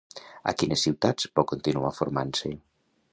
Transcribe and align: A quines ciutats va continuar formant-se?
A 0.51 0.53
quines 0.61 0.85
ciutats 0.87 1.29
va 1.41 1.45
continuar 1.53 1.95
formant-se? 2.01 2.53